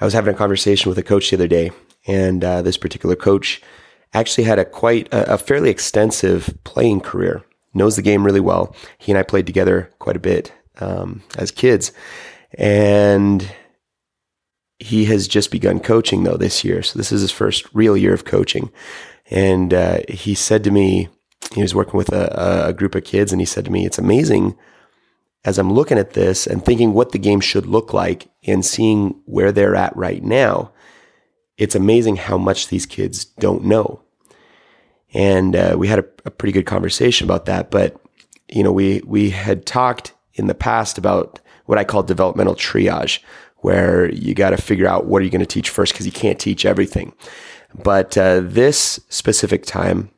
[0.00, 1.70] I was having a conversation with a coach the other day,
[2.06, 3.60] and uh, this particular coach
[4.14, 7.44] actually had a quite a, a fairly extensive playing career.
[7.74, 8.74] Knows the game really well.
[8.96, 11.92] He and I played together quite a bit um, as kids,
[12.54, 13.50] and
[14.78, 16.82] he has just begun coaching though this year.
[16.82, 18.70] So this is his first real year of coaching,
[19.30, 21.08] and uh, he said to me,
[21.52, 23.98] he was working with a, a group of kids, and he said to me, "It's
[23.98, 24.56] amazing."
[25.48, 29.18] As I'm looking at this and thinking what the game should look like and seeing
[29.24, 30.72] where they're at right now,
[31.56, 34.02] it's amazing how much these kids don't know.
[35.14, 37.70] And uh, we had a, a pretty good conversation about that.
[37.70, 37.98] But
[38.46, 43.20] you know, we we had talked in the past about what I call developmental triage,
[43.60, 46.12] where you got to figure out what are you going to teach first because you
[46.12, 47.14] can't teach everything.
[47.74, 50.10] But uh, this specific time,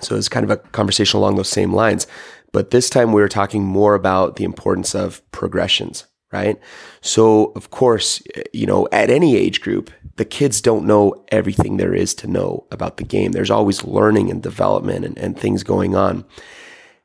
[0.00, 2.08] so it's kind of a conversation along those same lines.
[2.52, 6.58] But this time we were talking more about the importance of progressions, right?
[7.00, 11.94] So, of course, you know, at any age group, the kids don't know everything there
[11.94, 13.32] is to know about the game.
[13.32, 16.24] There's always learning and development and, and things going on.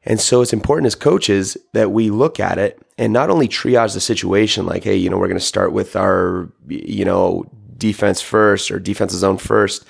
[0.06, 3.94] And so it's important as coaches that we look at it and not only triage
[3.94, 7.46] the situation like, hey, you know, we're going to start with our, you know,
[7.78, 9.86] defense first or defensive zone first,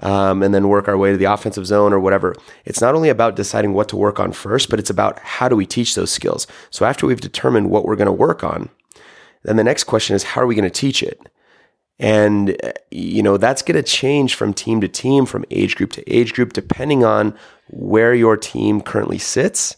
[0.00, 2.34] um, and then work our way to the offensive zone or whatever.
[2.64, 5.56] It's not only about deciding what to work on first, but it's about how do
[5.56, 6.46] we teach those skills.
[6.70, 8.68] So after we've determined what we're going to work on,
[9.44, 11.20] then the next question is how are we going to teach it?
[11.98, 12.56] And,
[12.90, 16.34] you know, that's going to change from team to team, from age group to age
[16.34, 17.34] group, depending on
[17.68, 19.76] where your team currently sits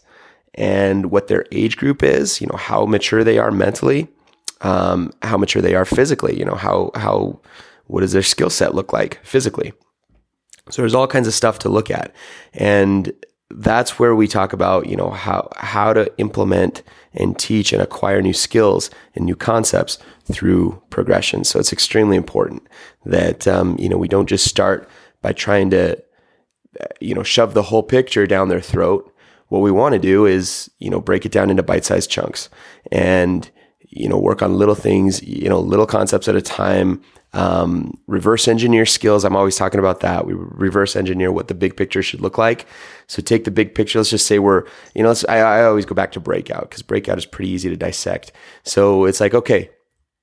[0.55, 4.09] and what their age group is, you know, how mature they are mentally,
[4.61, 7.39] um, how mature they are physically, you know, how, how,
[7.87, 9.71] what does their skill set look like physically?
[10.69, 12.13] So there's all kinds of stuff to look at.
[12.53, 13.11] And
[13.51, 18.21] that's where we talk about, you know, how, how to implement and teach and acquire
[18.21, 21.43] new skills and new concepts through progression.
[21.43, 22.67] So it's extremely important
[23.05, 24.87] that, um, you know, we don't just start
[25.23, 25.97] by trying to,
[26.79, 29.11] uh, you know, shove the whole picture down their throat.
[29.47, 32.49] What we want to do is, you know, break it down into bite-sized chunks
[32.91, 37.01] and, you know, work on little things, you know, little concepts at a time,
[37.33, 39.23] um, reverse engineer skills.
[39.23, 40.25] I'm always talking about that.
[40.25, 42.65] We reverse engineer what the big picture should look like.
[43.07, 43.99] So take the big picture.
[43.99, 47.17] Let's just say we're, you know, I, I always go back to breakout because breakout
[47.17, 48.31] is pretty easy to dissect.
[48.63, 49.69] So it's like, okay,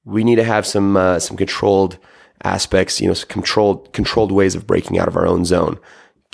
[0.04, 1.98] we need to have some uh, some controlled
[2.42, 5.78] aspects, you know, controlled controlled ways of breaking out of our own zone.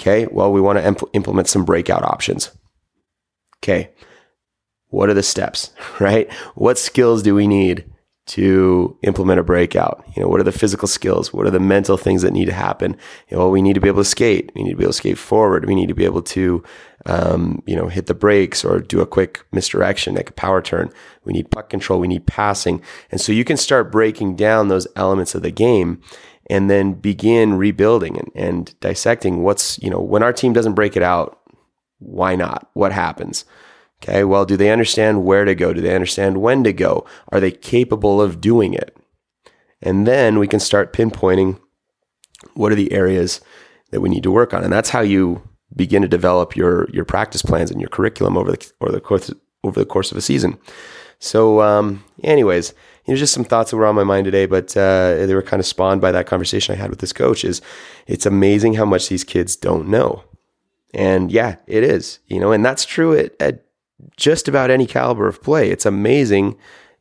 [0.01, 2.51] Okay, well, we want to imp- implement some breakout options.
[3.59, 3.91] Okay,
[4.89, 6.33] what are the steps, right?
[6.55, 7.92] What skills do we need
[8.27, 10.05] to implement a breakout?
[10.15, 11.33] You know, what are the physical skills?
[11.33, 12.97] What are the mental things that need to happen?
[13.29, 14.53] You know, we need to be able to skate.
[14.55, 15.67] We need to be able to skate forward.
[15.67, 16.63] We need to be able to,
[17.07, 20.91] um, you know, hit the brakes or do a quick misdirection, like a power turn.
[21.25, 22.01] We need puck control.
[22.01, 22.81] We need passing.
[23.11, 26.01] And so you can start breaking down those elements of the game
[26.49, 30.97] and then begin rebuilding and, and dissecting what's, you know, when our team doesn't break
[30.97, 31.39] it out,
[31.99, 32.69] why not?
[32.75, 33.45] What happens?
[34.03, 35.73] Okay, well, do they understand where to go?
[35.73, 37.07] Do they understand when to go?
[37.31, 38.97] Are they capable of doing it?
[39.81, 41.61] And then we can start pinpointing
[42.55, 43.41] what are the areas
[43.91, 44.65] that we need to work on.
[44.65, 48.53] And that's how you begin to develop your your practice plans and your curriculum over
[48.53, 49.33] the over the course
[49.63, 50.59] over the course of a season.
[51.19, 52.75] So, um, anyways,
[53.07, 55.61] you just some thoughts that were on my mind today, but uh, they were kind
[55.61, 57.45] of spawned by that conversation I had with this coach.
[57.45, 57.63] Is
[58.09, 60.25] it's amazing how much these kids don't know,
[60.93, 62.19] and yeah, it is.
[62.27, 63.65] You know, and that's true at, at
[64.17, 65.71] just about any caliber of play.
[65.71, 66.57] It's amazing,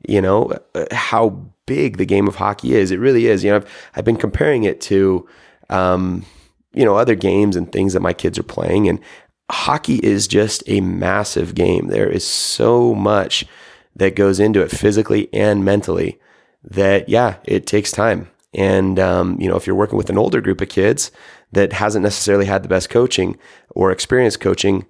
[0.08, 0.52] you know,
[0.92, 2.92] how big the game of hockey is.
[2.92, 3.44] It really is.
[3.44, 5.28] You know, I've, I've been comparing it to,
[5.70, 6.26] um,
[6.74, 8.88] you know, other games and things that my kids are playing.
[8.90, 9.00] And
[9.50, 11.88] hockey is just a massive game.
[11.88, 13.46] There is so much
[13.96, 16.20] that goes into it physically and mentally
[16.64, 18.30] that, yeah, it takes time.
[18.54, 21.12] And, um, you know, if you're working with an older group of kids
[21.52, 23.38] that hasn't necessarily had the best coaching
[23.70, 24.86] or experienced coaching,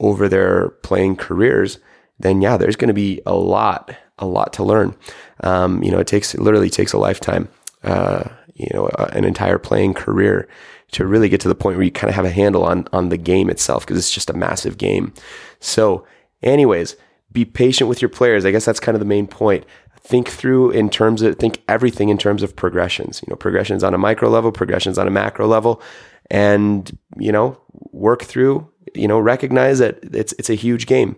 [0.00, 1.78] over their playing careers,
[2.18, 4.94] then yeah, there's going to be a lot, a lot to learn.
[5.40, 7.48] Um, you know, it takes it literally takes a lifetime,
[7.82, 8.24] uh,
[8.54, 10.48] you know, an entire playing career
[10.92, 13.08] to really get to the point where you kind of have a handle on on
[13.08, 15.12] the game itself because it's just a massive game.
[15.60, 16.06] So,
[16.42, 16.96] anyways,
[17.32, 18.44] be patient with your players.
[18.44, 19.64] I guess that's kind of the main point.
[20.00, 23.22] Think through in terms of think everything in terms of progressions.
[23.26, 25.82] You know, progressions on a micro level, progressions on a macro level,
[26.30, 27.58] and you know,
[27.92, 31.16] work through you know, recognize that it's it's a huge game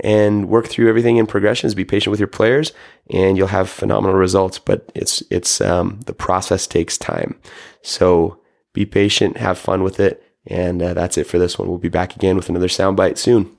[0.00, 1.74] and work through everything in progressions.
[1.74, 2.72] Be patient with your players,
[3.10, 4.58] and you'll have phenomenal results.
[4.58, 7.38] But it's it's um, the process takes time,
[7.82, 8.38] so
[8.72, 11.68] be patient, have fun with it, and uh, that's it for this one.
[11.68, 13.53] We'll be back again with another soundbite soon.